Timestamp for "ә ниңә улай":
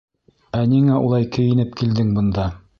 0.59-1.29